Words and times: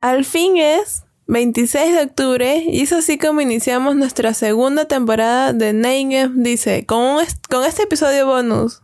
Al 0.00 0.24
fin 0.24 0.56
es 0.58 1.04
26 1.26 1.96
de 1.96 2.02
octubre 2.02 2.62
y 2.70 2.82
es 2.82 2.92
así 2.92 3.18
como 3.18 3.40
iniciamos 3.40 3.96
nuestra 3.96 4.32
segunda 4.32 4.84
temporada 4.84 5.52
de 5.52 5.72
Nine 5.72 6.30
Dice, 6.36 6.86
con, 6.86 7.16
con 7.50 7.64
este 7.64 7.82
episodio 7.82 8.24
bonus. 8.24 8.82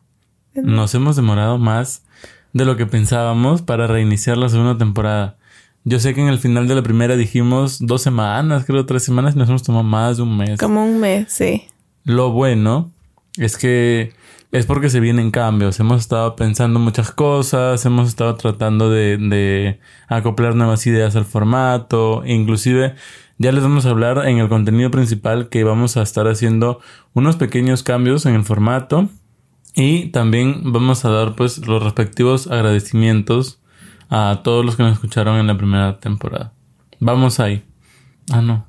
Nos 0.54 0.92
hemos 0.96 1.14
demorado 1.14 1.56
más 1.56 2.03
de 2.53 2.64
lo 2.64 2.77
que 2.77 2.87
pensábamos 2.87 3.62
para 3.62 3.87
reiniciar 3.87 4.38
la 4.38 4.48
segunda 4.48 4.77
temporada. 4.77 5.37
Yo 5.85 6.00
sé 6.00 6.14
que 6.14 6.21
en 6.21 6.29
el 6.29 6.40
final 6.40 6.66
de 6.66 6.74
la 6.74 6.82
primera 6.82 7.17
dijimos 7.17 7.78
dos 7.81 8.03
semanas, 8.03 8.65
creo 8.65 8.85
tres 8.85 9.04
semanas, 9.04 9.37
y 9.37 9.38
nos 9.38 9.49
hemos 9.49 9.62
tomado 9.62 9.85
más 9.85 10.17
de 10.17 10.24
un 10.24 10.37
mes. 10.37 10.58
Como 10.58 10.85
un 10.85 10.99
mes, 10.99 11.33
sí. 11.33 11.69
Lo 12.03 12.33
bueno 12.33 12.90
es 13.37 13.56
que 13.56 14.12
es 14.54 14.66
porque 14.66 14.88
se 14.88 15.00
vienen 15.00 15.32
cambios. 15.32 15.80
Hemos 15.80 16.00
estado 16.00 16.36
pensando 16.36 16.78
muchas 16.78 17.10
cosas, 17.10 17.84
hemos 17.86 18.09
estado 18.09 18.36
tratando 18.36 18.88
de, 18.88 19.16
de 19.16 19.80
acoplar 20.06 20.54
nuevas 20.54 20.86
ideas 20.86 21.16
al 21.16 21.24
formato, 21.24 22.23
inclusive 22.24 22.95
ya 23.36 23.50
les 23.50 23.64
vamos 23.64 23.84
a 23.84 23.90
hablar 23.90 24.28
en 24.28 24.38
el 24.38 24.48
contenido 24.48 24.92
principal 24.92 25.48
que 25.48 25.64
vamos 25.64 25.96
a 25.96 26.02
estar 26.02 26.28
haciendo 26.28 26.78
unos 27.14 27.34
pequeños 27.34 27.82
cambios 27.82 28.26
en 28.26 28.36
el 28.36 28.45
formato 28.45 29.09
y 29.74 30.10
también 30.10 30.73
vamos 30.73 31.04
a 31.04 31.10
dar 31.10 31.34
pues 31.34 31.66
los 31.66 31.82
respectivos 31.82 32.46
agradecimientos 32.46 33.60
a 34.09 34.42
todos 34.45 34.64
los 34.64 34.76
que 34.76 34.84
nos 34.84 34.92
escucharon 34.92 35.40
en 35.40 35.48
la 35.48 35.59
primera 35.59 35.98
temporada. 35.98 36.52
Vamos 37.00 37.40
ahí. 37.40 37.64
Ah, 38.30 38.40
no. 38.40 38.68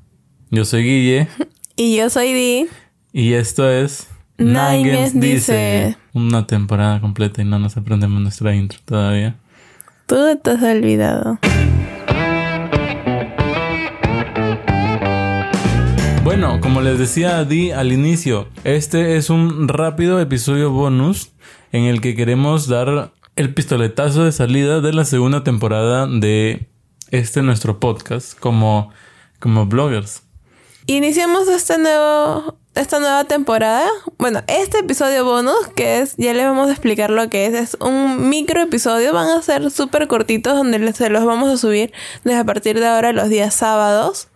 Yo 0.50 0.66
soy 0.66 0.82
Guille. 0.82 1.28
Y 1.78 1.98
yo 1.98 2.10
soy 2.10 2.32
Di. 2.34 2.68
Y 3.12 3.34
esto 3.34 3.70
es 3.70 4.08
Nine 4.38 5.12
dice. 5.14 5.98
Una 6.14 6.46
temporada 6.46 7.00
completa 7.00 7.42
y 7.42 7.46
no 7.46 7.58
nos 7.58 7.78
aprendemos 7.78 8.22
nuestra 8.22 8.54
intro 8.54 8.80
todavía. 8.84 9.38
Tú 10.08 10.38
te 10.44 10.52
has 10.52 10.62
olvidado. 10.62 11.40
Bueno, 16.24 16.60
como 16.60 16.82
les 16.82 17.00
decía 17.00 17.46
Di 17.46 17.72
al 17.72 17.94
inicio, 17.94 18.50
este 18.66 19.16
es 19.16 19.30
un 19.30 19.70
rápido 19.70 20.20
episodio 20.20 20.72
bonus 20.72 21.32
en 21.72 21.84
el 21.86 22.02
que 22.02 22.16
queremos 22.16 22.68
dar 22.68 23.14
el 23.38 23.54
pistoletazo 23.54 24.26
de 24.26 24.34
salida 24.34 24.82
de 24.82 24.92
la 24.92 25.06
segunda 25.06 25.46
temporada 25.46 26.08
de 26.08 26.68
este 27.12 27.42
nuestro 27.42 27.80
podcast 27.80 28.38
como, 28.38 28.92
como 29.40 29.66
bloggers. 29.66 30.24
Iniciamos 30.88 31.48
este 31.48 31.78
nuevo 31.78 32.60
esta 32.76 33.00
nueva 33.00 33.24
temporada, 33.24 33.88
bueno, 34.18 34.42
este 34.48 34.80
episodio 34.80 35.24
bonus, 35.24 35.68
que 35.76 36.00
es, 36.02 36.16
ya 36.18 36.34
les 36.34 36.46
vamos 36.46 36.68
a 36.68 36.72
explicar 36.72 37.10
lo 37.10 37.30
que 37.30 37.46
es, 37.46 37.54
es 37.54 37.78
un 37.80 38.30
micro 38.30 38.62
episodio, 38.62 39.14
van 39.14 39.30
a 39.30 39.42
ser 39.42 39.72
súper 39.72 40.08
cortitos 40.08 40.56
donde 40.56 40.92
se 40.94 41.10
los 41.10 41.26
vamos 41.26 41.50
a 41.50 41.58
subir 41.58 41.94
desde 42.24 42.40
a 42.40 42.44
partir 42.44 42.80
de 42.80 42.88
ahora 42.88 43.14
los 43.14 43.30
días 43.30 43.54
sábados. 43.54 44.28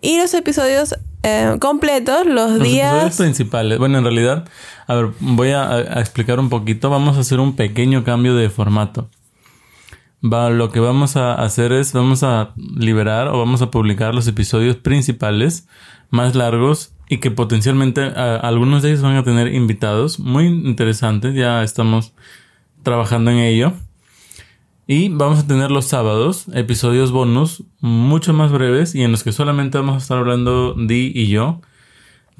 Y 0.00 0.18
los 0.18 0.34
episodios 0.34 0.96
eh, 1.22 1.56
completos, 1.60 2.26
los, 2.26 2.52
Los 2.52 2.62
días... 2.62 2.92
episodios 2.92 3.16
principales. 3.16 3.78
Bueno, 3.78 3.98
en 3.98 4.04
realidad, 4.04 4.48
a 4.86 4.94
ver, 4.94 5.10
voy 5.20 5.50
a, 5.50 5.70
a 5.70 6.00
explicar 6.00 6.40
un 6.40 6.50
poquito. 6.50 6.90
Vamos 6.90 7.16
a 7.16 7.20
hacer 7.20 7.40
un 7.40 7.56
pequeño 7.56 8.04
cambio 8.04 8.34
de 8.34 8.50
formato. 8.50 9.08
Va, 10.22 10.50
lo 10.50 10.70
que 10.70 10.80
vamos 10.80 11.16
a 11.16 11.34
hacer 11.34 11.72
es, 11.72 11.92
vamos 11.92 12.22
a 12.22 12.52
liberar 12.56 13.28
o 13.28 13.38
vamos 13.38 13.62
a 13.62 13.70
publicar 13.70 14.14
los 14.14 14.26
episodios 14.26 14.76
principales 14.76 15.66
más 16.10 16.34
largos 16.34 16.93
y 17.08 17.18
que 17.18 17.30
potencialmente 17.30 18.02
algunos 18.02 18.82
de 18.82 18.90
ellos 18.90 19.02
van 19.02 19.16
a 19.16 19.24
tener 19.24 19.52
invitados 19.54 20.18
muy 20.18 20.46
interesantes. 20.46 21.34
Ya 21.34 21.62
estamos 21.62 22.12
trabajando 22.82 23.30
en 23.30 23.38
ello. 23.38 23.72
Y 24.86 25.08
vamos 25.08 25.38
a 25.38 25.46
tener 25.46 25.70
los 25.70 25.86
sábados 25.86 26.46
episodios 26.52 27.10
bonus 27.10 27.64
mucho 27.80 28.34
más 28.34 28.52
breves 28.52 28.94
y 28.94 29.02
en 29.02 29.12
los 29.12 29.24
que 29.24 29.32
solamente 29.32 29.78
vamos 29.78 29.94
a 29.94 29.98
estar 29.98 30.18
hablando 30.18 30.74
Di 30.74 31.10
y 31.14 31.28
yo. 31.28 31.60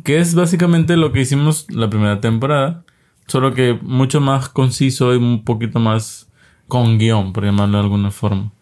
Que 0.03 0.19
es 0.19 0.35
básicamente 0.35 0.97
lo 0.97 1.13
que 1.13 1.21
hicimos 1.21 1.67
la 1.71 1.89
primera 1.89 2.21
temporada. 2.21 2.85
Solo 3.27 3.55
que 3.55 3.79
mucho 3.81 4.21
más 4.21 4.51
conciso 4.51 5.15
y 5.15 5.17
un 5.17 5.45
poquito 5.45 5.79
más 5.79 6.31
con 6.69 6.99
guion, 6.99 7.33
por 7.33 7.45
llamarlo 7.45 7.79
de 7.79 7.85
alguna 7.85 8.11
forma. 8.11 8.53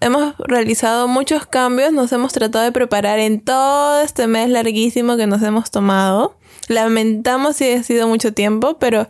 Hemos 0.00 0.34
realizado 0.38 1.08
muchos 1.08 1.44
cambios, 1.44 1.92
nos 1.92 2.10
hemos 2.12 2.32
tratado 2.32 2.64
de 2.64 2.72
preparar 2.72 3.18
en 3.18 3.40
todo 3.40 4.00
este 4.00 4.26
mes 4.26 4.48
larguísimo 4.48 5.18
que 5.18 5.26
nos 5.26 5.42
hemos 5.42 5.70
tomado. 5.70 6.38
Lamentamos 6.68 7.56
si 7.56 7.70
ha 7.70 7.82
sido 7.82 8.08
mucho 8.08 8.32
tiempo, 8.32 8.78
pero 8.78 9.08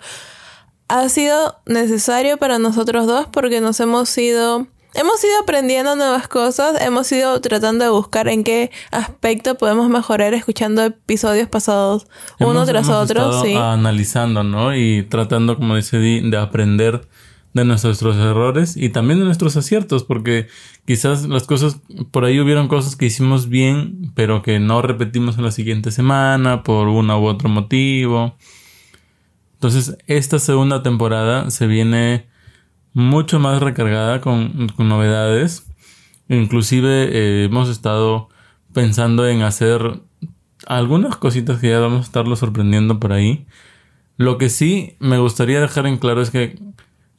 ha 0.89 1.09
sido 1.09 1.61
necesario 1.65 2.39
para 2.39 2.59
nosotros 2.59 3.07
dos 3.07 3.27
porque 3.31 3.61
nos 3.61 3.79
hemos 3.79 4.17
ido... 4.19 4.67
Hemos 4.93 5.23
ido 5.23 5.35
aprendiendo 5.41 5.95
nuevas 5.95 6.27
cosas, 6.27 6.83
hemos 6.83 7.13
ido 7.13 7.41
tratando 7.41 7.85
de 7.85 7.93
buscar 7.93 8.27
en 8.27 8.43
qué 8.43 8.73
aspecto 8.91 9.55
podemos 9.55 9.89
mejorar 9.89 10.35
escuchando 10.35 10.83
episodios 10.83 11.49
pasados 11.49 12.09
uno 12.41 12.67
tras 12.67 12.89
hemos 12.89 13.05
otro, 13.05 13.21
estado 13.21 13.45
sí. 13.45 13.55
Analizando, 13.55 14.43
¿no? 14.43 14.75
Y 14.75 15.05
tratando, 15.05 15.55
como 15.55 15.77
dice 15.77 15.99
Di, 15.99 16.29
de 16.29 16.37
aprender 16.37 17.03
de 17.53 17.65
nuestros 17.65 18.03
errores 18.17 18.77
y 18.77 18.91
también 18.91 19.19
de 19.19 19.25
nuestros 19.25 19.57
aciertos, 19.57 20.05
porque 20.05 20.47
quizás 20.87 21.27
las 21.27 21.45
cosas, 21.45 21.81
por 22.11 22.25
ahí 22.25 22.39
hubieron 22.39 22.69
cosas 22.69 22.97
que 22.97 23.07
hicimos 23.07 23.49
bien, 23.49 24.13
pero 24.15 24.43
que 24.43 24.61
no 24.61 24.83
repetimos 24.83 25.37
en 25.37 25.45
la 25.45 25.51
siguiente 25.51 25.91
semana 25.91 26.63
por 26.63 26.89
uno 26.89 27.21
u 27.21 27.27
otro 27.27 27.49
motivo. 27.49 28.37
Entonces, 29.55 29.99
esta 30.07 30.39
segunda 30.39 30.83
temporada 30.83 31.51
se 31.51 31.67
viene 31.67 32.29
mucho 32.93 33.39
más 33.41 33.61
recargada 33.61 34.21
con, 34.21 34.69
novedades. 34.79 35.67
Inclusive 36.29 37.09
eh, 37.13 37.45
hemos 37.45 37.69
estado 37.69 38.29
pensando 38.73 39.29
en 39.29 39.43
hacer 39.43 40.01
algunas 40.67 41.17
cositas 41.17 41.61
que 41.61 41.71
ya 41.71 41.81
vamos 41.81 42.01
a 42.01 42.05
estarlo 42.05 42.37
sorprendiendo 42.37 43.01
por 43.01 43.13
ahí. 43.13 43.47
Lo 44.17 44.39
que 44.39 44.51
sí 44.51 44.97
me 44.99 45.19
gustaría 45.19 45.61
dejar 45.61 45.87
en 45.87 45.99
claro 45.99 46.21
es 46.21 46.31
que 46.31 46.59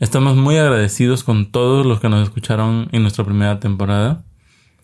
estamos 0.02 0.36
muy 0.36 0.58
agradecidos 0.58 1.24
con 1.24 1.50
todos 1.50 1.86
los 1.86 2.02
que 2.02 2.10
nos 2.10 2.24
escucharon 2.24 2.90
en 2.92 3.04
nuestra 3.04 3.24
primera 3.24 3.62
temporada. 3.62 4.26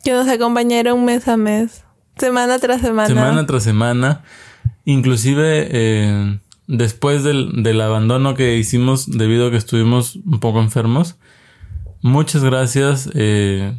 Que 0.03 0.13
nos 0.13 0.29
acompañaron 0.29 1.03
mes 1.03 1.27
a 1.27 1.35
mes, 1.35 1.83
semana 2.17 2.59
tras 2.59 2.79
semana. 2.79 3.07
Semana 3.09 3.45
tras 3.45 3.63
semana. 3.63 4.23
Inclusive 4.85 5.67
eh, 5.69 6.39
después 6.67 7.23
del, 7.23 7.63
del 7.63 7.81
abandono 7.81 8.35
que 8.35 8.55
hicimos 8.55 9.11
debido 9.11 9.47
a 9.47 9.51
que 9.51 9.57
estuvimos 9.57 10.15
un 10.15 10.39
poco 10.39 10.61
enfermos. 10.61 11.17
Muchas 12.01 12.43
gracias. 12.43 13.09
eh, 13.13 13.73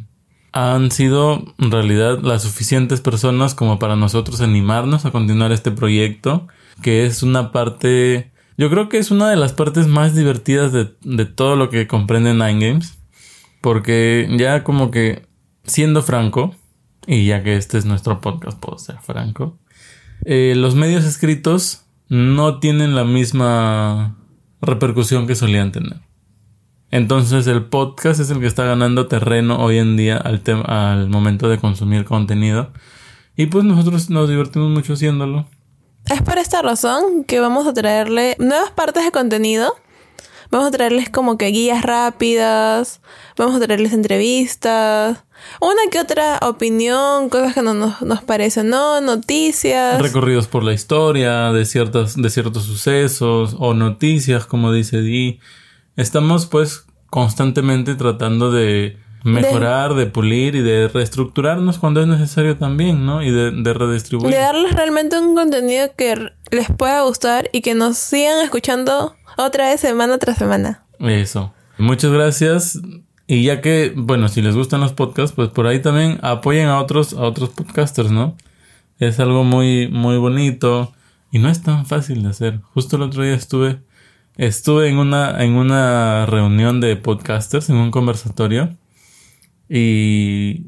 han 0.51 0.91
sido 0.91 1.45
en 1.59 1.71
realidad 1.71 2.19
las 2.21 2.43
suficientes 2.43 3.01
personas 3.01 3.53
como 3.55 3.79
para 3.79 3.95
nosotros 3.95 4.41
animarnos 4.41 5.05
a 5.05 5.11
continuar 5.11 5.51
este 5.51 5.71
proyecto, 5.71 6.47
que 6.81 7.05
es 7.05 7.23
una 7.23 7.51
parte, 7.51 8.31
yo 8.59 8.69
creo 8.69 8.89
que 8.89 8.97
es 8.97 9.09
una 9.09 9.29
de 9.29 9.37
las 9.37 9.53
partes 9.53 9.87
más 9.87 10.15
divertidas 10.15 10.73
de, 10.73 10.93
de 11.01 11.25
todo 11.25 11.55
lo 11.55 11.69
que 11.69 11.87
comprende 11.87 12.33
Nine 12.33 12.67
Games, 12.67 12.99
porque 13.61 14.27
ya 14.37 14.65
como 14.65 14.91
que 14.91 15.25
siendo 15.63 16.03
franco, 16.03 16.53
y 17.07 17.25
ya 17.25 17.41
que 17.41 17.55
este 17.55 17.77
es 17.77 17.85
nuestro 17.85 18.19
podcast, 18.19 18.59
puedo 18.59 18.77
ser 18.77 18.97
franco, 18.97 19.57
eh, 20.25 20.55
los 20.57 20.75
medios 20.75 21.05
escritos 21.05 21.85
no 22.09 22.59
tienen 22.59 22.95
la 22.95 23.05
misma 23.05 24.17
repercusión 24.59 25.25
que 25.25 25.35
solían 25.35 25.71
tener. 25.71 26.01
Entonces 26.91 27.47
el 27.47 27.63
podcast 27.63 28.19
es 28.19 28.29
el 28.29 28.41
que 28.41 28.47
está 28.47 28.65
ganando 28.65 29.07
terreno 29.07 29.63
hoy 29.63 29.77
en 29.77 29.95
día 29.95 30.17
al, 30.17 30.43
al 30.65 31.07
momento 31.07 31.47
de 31.47 31.59
consumir 31.59 32.03
contenido. 32.03 32.73
Y 33.37 33.45
pues 33.45 33.63
nosotros 33.63 34.09
nos 34.09 34.27
divertimos 34.27 34.69
mucho 34.69 34.95
haciéndolo. 34.95 35.47
Es 36.09 36.23
por 36.23 36.39
esta 36.39 36.63
razón 36.63 37.23
que 37.23 37.39
vamos 37.39 37.67
a 37.67 37.73
traerle 37.73 38.35
nuevas 38.39 38.71
partes 38.71 39.05
de 39.05 39.11
contenido. 39.11 39.75
Vamos 40.49 40.69
a 40.69 40.71
traerles 40.71 41.07
como 41.11 41.37
que 41.37 41.45
guías 41.47 41.83
rápidas. 41.83 42.99
Vamos 43.37 43.55
a 43.55 43.59
traerles 43.63 43.93
entrevistas. 43.93 45.23
Una 45.61 45.81
que 45.91 45.99
otra 45.99 46.39
opinión, 46.41 47.29
cosas 47.29 47.53
que 47.53 47.61
no 47.61 47.75
nos, 47.75 48.01
nos 48.01 48.23
parecen, 48.23 48.69
¿no? 48.69 48.99
Noticias. 49.01 50.01
Recorridos 50.01 50.47
por 50.47 50.63
la 50.63 50.73
historia 50.73 51.51
de, 51.51 51.65
ciertas, 51.65 52.15
de 52.15 52.29
ciertos 52.31 52.63
sucesos 52.63 53.55
o 53.59 53.75
noticias, 53.75 54.47
como 54.47 54.71
dice 54.71 55.01
Di. 55.01 55.39
Estamos 55.95 56.47
pues 56.47 56.87
constantemente 57.11 57.93
tratando 57.93 58.51
de 58.51 58.97
mejorar, 59.23 59.95
de, 59.95 60.05
pulir 60.05 60.55
y 60.55 60.61
de 60.61 60.87
reestructurarnos 60.87 61.77
cuando 61.77 62.01
es 62.01 62.07
necesario 62.07 62.57
también, 62.57 63.05
¿no? 63.05 63.21
Y 63.21 63.31
de, 63.31 63.51
de 63.51 63.73
redistribuir. 63.73 64.33
de 64.33 64.39
darles 64.39 64.73
realmente 64.73 65.19
un 65.19 65.35
contenido 65.35 65.87
que 65.95 66.31
les 66.51 66.71
pueda 66.71 67.01
gustar 67.03 67.49
y 67.51 67.61
que 67.61 67.75
nos 67.75 67.97
sigan 67.97 68.39
escuchando 68.43 69.15
otra 69.37 69.69
vez 69.69 69.81
semana 69.81 70.17
tras 70.17 70.37
semana. 70.37 70.83
Eso. 70.99 71.53
Muchas 71.77 72.11
gracias. 72.11 72.79
Y 73.27 73.43
ya 73.43 73.61
que, 73.61 73.93
bueno, 73.95 74.27
si 74.27 74.41
les 74.41 74.55
gustan 74.55 74.81
los 74.81 74.93
podcasts, 74.93 75.35
pues 75.35 75.49
por 75.49 75.67
ahí 75.67 75.81
también 75.81 76.19
apoyen 76.23 76.67
a 76.67 76.79
otros, 76.79 77.13
a 77.13 77.21
otros 77.21 77.49
podcasters, 77.49 78.11
¿no? 78.11 78.35
Es 78.97 79.19
algo 79.19 79.43
muy, 79.43 79.87
muy 79.87 80.17
bonito 80.17 80.93
y 81.31 81.39
no 81.39 81.49
es 81.49 81.61
tan 81.61 81.85
fácil 81.85 82.23
de 82.23 82.29
hacer. 82.29 82.59
Justo 82.73 82.95
el 82.95 83.03
otro 83.03 83.23
día 83.23 83.35
estuve, 83.35 83.81
estuve 84.35 84.89
en 84.89 84.97
una, 84.97 85.43
en 85.43 85.53
una 85.53 86.25
reunión 86.25 86.81
de 86.81 86.95
podcasters, 86.95 87.69
en 87.69 87.75
un 87.75 87.91
conversatorio 87.91 88.75
y 89.69 90.67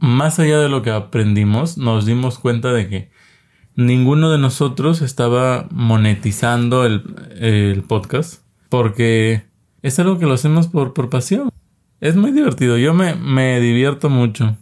más 0.00 0.38
allá 0.38 0.58
de 0.60 0.68
lo 0.68 0.82
que 0.82 0.90
aprendimos, 0.90 1.76
nos 1.78 2.06
dimos 2.06 2.38
cuenta 2.38 2.72
de 2.72 2.88
que 2.88 3.10
ninguno 3.74 4.30
de 4.30 4.38
nosotros 4.38 5.02
estaba 5.02 5.66
monetizando 5.70 6.84
el, 6.86 7.02
el 7.38 7.82
podcast 7.82 8.42
porque 8.68 9.44
es 9.82 9.98
algo 9.98 10.18
que 10.18 10.26
lo 10.26 10.34
hacemos 10.34 10.68
por, 10.68 10.94
por 10.94 11.10
pasión. 11.10 11.50
Es 12.00 12.16
muy 12.16 12.30
divertido, 12.32 12.76
yo 12.78 12.94
me, 12.94 13.14
me 13.14 13.60
divierto 13.60 14.08
mucho. 14.10 14.56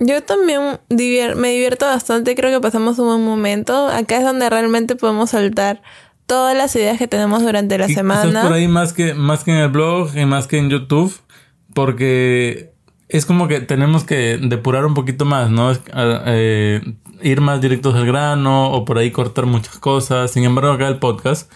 Yo 0.00 0.22
también 0.22 0.80
divier 0.88 1.36
me 1.36 1.50
divierto 1.50 1.86
bastante, 1.86 2.34
creo 2.34 2.50
que 2.50 2.60
pasamos 2.60 2.98
un 2.98 3.06
buen 3.06 3.24
momento. 3.24 3.86
Acá 3.88 4.18
es 4.18 4.24
donde 4.24 4.50
realmente 4.50 4.96
podemos 4.96 5.30
soltar 5.30 5.82
todas 6.26 6.56
las 6.56 6.74
ideas 6.74 6.98
que 6.98 7.06
tenemos 7.06 7.42
durante 7.42 7.78
la 7.78 7.88
Y 7.88 7.94
semana. 7.94 8.42
por 8.42 8.52
ahí 8.52 8.66
más 8.66 8.92
que, 8.92 9.14
más 9.14 9.44
que 9.44 9.52
en 9.52 9.58
el 9.58 9.68
blog 9.68 10.16
y 10.16 10.24
más 10.26 10.48
que 10.48 10.58
en 10.58 10.68
YouTube, 10.68 11.14
porque 11.74 12.73
es 13.16 13.26
como 13.26 13.46
que 13.46 13.60
tenemos 13.60 14.02
que 14.02 14.38
depurar 14.38 14.84
un 14.84 14.94
poquito 14.94 15.24
más, 15.24 15.48
¿no? 15.48 15.70
Es, 15.70 15.80
ah, 15.92 16.22
eh, 16.26 16.82
ir 17.22 17.40
más 17.40 17.60
directos 17.60 17.94
al 17.94 18.06
grano 18.06 18.72
o 18.72 18.84
por 18.84 18.98
ahí 18.98 19.12
cortar 19.12 19.46
muchas 19.46 19.78
cosas. 19.78 20.32
Sin 20.32 20.42
embargo, 20.42 20.72
acá 20.72 20.88
el 20.88 20.98
podcast, 20.98 21.50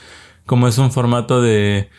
como 0.47 0.69
es 0.69 0.79
un 0.79 0.93
formato 0.93 1.43
de, 1.43 1.91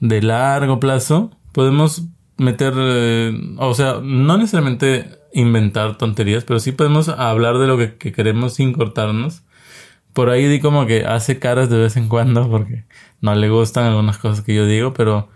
de 0.00 0.20
largo 0.20 0.80
plazo, 0.80 1.30
podemos 1.52 2.08
meter, 2.38 2.74
eh, 2.76 3.54
o 3.58 3.72
sea, 3.74 4.00
no 4.02 4.36
necesariamente 4.36 5.20
inventar 5.32 5.96
tonterías, 5.96 6.42
pero 6.42 6.58
sí 6.58 6.72
podemos 6.72 7.08
hablar 7.08 7.58
de 7.58 7.68
lo 7.68 7.78
que, 7.78 7.94
que 7.96 8.10
queremos 8.10 8.54
sin 8.54 8.72
cortarnos. 8.72 9.44
Por 10.12 10.28
ahí 10.28 10.48
di 10.48 10.58
como 10.58 10.86
que 10.86 11.06
hace 11.06 11.38
caras 11.38 11.70
de 11.70 11.78
vez 11.78 11.96
en 11.96 12.08
cuando 12.08 12.50
porque 12.50 12.84
no 13.20 13.32
le 13.36 13.48
gustan 13.48 13.84
algunas 13.86 14.18
cosas 14.18 14.44
que 14.44 14.56
yo 14.56 14.66
digo, 14.66 14.92
pero 14.92 15.28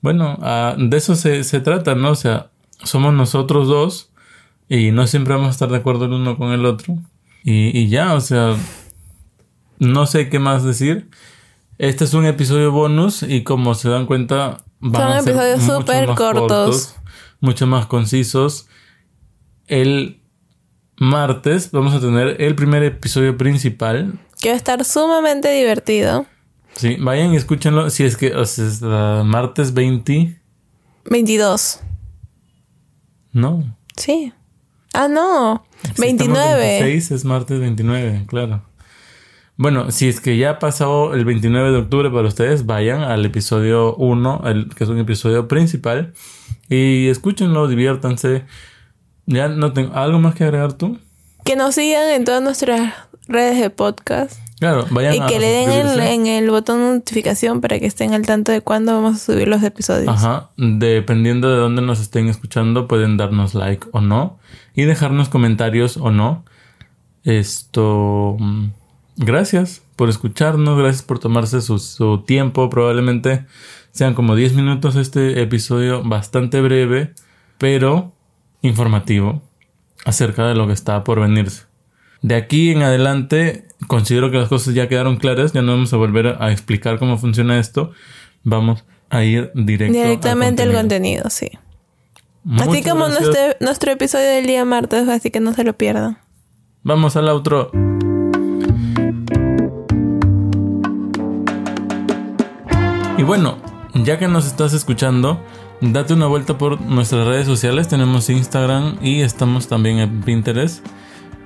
bueno, 0.00 0.38
ah, 0.40 0.74
de 0.78 0.96
eso 0.96 1.16
se, 1.16 1.44
se 1.44 1.60
trata, 1.60 1.94
¿no? 1.94 2.12
O 2.12 2.14
sea, 2.14 2.50
somos 2.82 3.14
nosotros 3.14 3.68
dos 3.68 4.10
y 4.68 4.90
no 4.90 5.06
siempre 5.06 5.34
vamos 5.34 5.48
a 5.48 5.52
estar 5.52 5.68
de 5.70 5.76
acuerdo 5.76 6.06
el 6.06 6.12
uno 6.12 6.36
con 6.36 6.52
el 6.52 6.64
otro. 6.66 6.98
Y, 7.44 7.76
y 7.78 7.88
ya, 7.88 8.14
o 8.14 8.20
sea, 8.20 8.56
no 9.78 10.06
sé 10.06 10.28
qué 10.28 10.38
más 10.38 10.64
decir. 10.64 11.08
Este 11.78 12.04
es 12.04 12.14
un 12.14 12.24
episodio 12.26 12.72
bonus 12.72 13.22
y 13.22 13.44
como 13.44 13.74
se 13.74 13.88
dan 13.88 14.06
cuenta, 14.06 14.64
van 14.80 15.02
Son 15.02 15.12
a 15.12 15.22
ser 15.22 15.30
episodios 15.34 15.62
súper 15.62 16.06
cortos. 16.14 16.96
mucho 17.40 17.66
más 17.66 17.86
concisos. 17.86 18.66
El 19.66 20.22
martes 20.96 21.70
vamos 21.70 21.94
a 21.94 22.00
tener 22.00 22.40
el 22.40 22.54
primer 22.54 22.82
episodio 22.82 23.36
principal. 23.36 24.18
Que 24.40 24.48
va 24.48 24.54
a 24.54 24.56
estar 24.58 24.84
sumamente 24.84 25.50
divertido. 25.50 26.26
Sí, 26.74 26.96
vayan 26.98 27.32
y 27.32 27.36
escúchenlo. 27.36 27.90
Si 27.90 28.04
es 28.04 28.16
que 28.16 28.34
o 28.34 28.44
sea, 28.44 28.66
es 28.66 28.80
la 28.82 29.22
martes 29.24 29.72
20. 29.74 30.40
22. 31.10 31.80
No. 33.36 33.62
Sí. 33.98 34.32
Ah, 34.94 35.08
no. 35.08 35.62
Si 35.82 35.88
estamos 35.90 36.00
29. 36.00 36.80
26 36.80 37.10
es 37.10 37.24
martes 37.26 37.60
29, 37.60 38.24
claro. 38.26 38.62
Bueno, 39.58 39.90
si 39.90 40.08
es 40.08 40.22
que 40.22 40.38
ya 40.38 40.58
pasó 40.58 41.12
el 41.12 41.26
29 41.26 41.70
de 41.70 41.76
octubre 41.76 42.10
para 42.10 42.28
ustedes, 42.28 42.64
vayan 42.64 43.02
al 43.02 43.26
episodio 43.26 43.94
1, 43.96 44.42
el, 44.46 44.74
que 44.74 44.84
es 44.84 44.88
un 44.88 44.98
episodio 44.98 45.48
principal, 45.48 46.14
y 46.70 47.08
escúchenlo, 47.08 47.68
diviértanse. 47.68 48.46
Ya 49.26 49.48
no 49.48 49.74
tengo 49.74 49.94
algo 49.94 50.18
más 50.18 50.34
que 50.34 50.44
agregar 50.44 50.72
tú. 50.72 50.98
Que 51.44 51.56
nos 51.56 51.74
sigan 51.74 52.08
en 52.08 52.24
todas 52.24 52.42
nuestras 52.42 52.94
redes 53.28 53.60
de 53.60 53.68
podcast. 53.68 54.40
Claro, 54.58 54.86
vayan 54.90 55.14
Y 55.14 55.20
a 55.20 55.26
que 55.26 55.38
le 55.38 55.46
den 55.48 55.70
el- 55.70 56.00
en 56.00 56.26
el 56.26 56.50
botón 56.50 56.78
de 56.80 56.94
notificación 56.98 57.60
para 57.60 57.78
que 57.78 57.84
estén 57.86 58.14
al 58.14 58.24
tanto 58.24 58.52
de 58.52 58.62
cuándo 58.62 58.94
vamos 58.94 59.16
a 59.16 59.18
subir 59.18 59.48
los 59.48 59.62
episodios. 59.62 60.08
Ajá, 60.08 60.50
dependiendo 60.56 61.50
de 61.50 61.56
dónde 61.58 61.82
nos 61.82 62.00
estén 62.00 62.28
escuchando, 62.28 62.88
pueden 62.88 63.16
darnos 63.18 63.54
like 63.54 63.86
o 63.92 64.00
no 64.00 64.38
y 64.74 64.84
dejarnos 64.84 65.28
comentarios 65.28 65.98
o 65.98 66.10
no. 66.10 66.44
Esto, 67.24 68.36
mm, 68.38 68.66
gracias 69.16 69.82
por 69.96 70.08
escucharnos, 70.08 70.78
gracias 70.78 71.02
por 71.02 71.18
tomarse 71.18 71.60
su, 71.60 71.78
su 71.78 72.22
tiempo. 72.26 72.70
Probablemente 72.70 73.44
sean 73.90 74.14
como 74.14 74.36
10 74.36 74.54
minutos 74.54 74.96
este 74.96 75.42
episodio, 75.42 76.02
bastante 76.02 76.60
breve, 76.60 77.12
pero 77.58 78.12
informativo 78.62 79.42
acerca 80.06 80.46
de 80.46 80.54
lo 80.54 80.66
que 80.66 80.72
está 80.72 81.04
por 81.04 81.20
venirse. 81.20 81.65
De 82.22 82.34
aquí 82.34 82.70
en 82.70 82.82
adelante, 82.82 83.66
considero 83.86 84.30
que 84.30 84.38
las 84.38 84.48
cosas 84.48 84.74
ya 84.74 84.88
quedaron 84.88 85.16
claras. 85.16 85.52
Ya 85.52 85.62
no 85.62 85.72
vamos 85.72 85.92
a 85.92 85.96
volver 85.96 86.36
a, 86.40 86.50
explicar 86.50 86.98
cómo 86.98 87.18
funciona 87.18 87.58
esto. 87.58 87.92
Vamos 88.42 88.84
a 89.10 89.22
ir 89.24 89.50
directo 89.54 89.96
Directamente 89.96 90.62
al 90.62 90.72
contenido. 90.72 91.22
contenido, 91.24 91.30
sí. 91.30 91.50
Muchas 92.44 92.68
así 92.68 92.82
como 92.82 93.08
nuestro, 93.08 93.42
nuestro 93.60 93.92
episodio 93.92 94.28
del 94.28 94.46
día 94.46 94.64
martes, 94.64 95.08
así 95.08 95.30
que 95.30 95.40
no 95.40 95.52
se 95.52 95.64
lo 95.64 95.72
pierdan. 95.72 96.18
Vamos 96.82 97.16
al 97.16 97.28
outro. 97.28 97.72
Y 103.18 103.22
bueno, 103.22 103.58
ya 103.94 104.18
que 104.18 104.28
nos 104.28 104.46
estás 104.46 104.74
escuchando, 104.74 105.42
date 105.80 106.12
una 106.12 106.26
vuelta 106.26 106.58
por 106.58 106.80
nuestras 106.80 107.26
redes 107.26 107.46
sociales. 107.46 107.88
Tenemos 107.88 108.28
Instagram 108.30 108.98
y 109.02 109.22
estamos 109.22 109.68
también 109.68 109.98
en 109.98 110.20
Pinterest. 110.20 110.86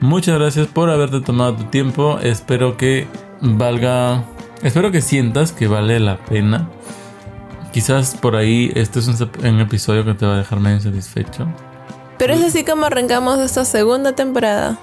Muchas 0.00 0.38
gracias 0.38 0.66
por 0.66 0.88
haberte 0.88 1.20
tomado 1.20 1.56
tu 1.56 1.64
tiempo. 1.64 2.18
Espero 2.22 2.76
que 2.78 3.06
valga. 3.42 4.24
Espero 4.62 4.90
que 4.90 5.02
sientas 5.02 5.52
que 5.52 5.68
vale 5.68 6.00
la 6.00 6.16
pena. 6.16 6.68
Quizás 7.72 8.16
por 8.16 8.34
ahí 8.34 8.72
este 8.74 8.98
es 8.98 9.08
un, 9.08 9.60
episodio 9.60 10.04
que 10.04 10.14
te 10.14 10.26
va 10.26 10.34
a 10.34 10.38
dejar 10.38 10.58
medio 10.58 10.80
satisfecho. 10.80 11.46
Pero 12.18 12.34
es 12.34 12.42
así 12.42 12.64
como 12.64 12.86
arrancamos 12.86 13.38
esta 13.38 13.64
segunda 13.64 14.14
temporada. 14.14 14.78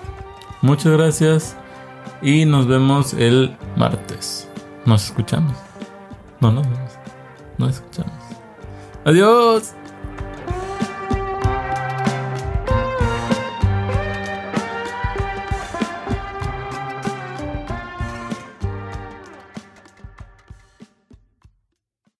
Muchas 0.62 0.94
gracias 0.94 1.56
y 2.22 2.46
nos 2.46 2.68
vemos 2.68 3.14
el 3.14 3.58
martes. 3.76 4.48
Nos 4.86 5.06
escuchamos. 5.06 5.58
No 6.40 6.52
nos 6.52 6.64
vemos. 6.70 6.92
Nos 7.58 7.76
escuchamos. 7.76 8.14
Adiós. 9.04 9.74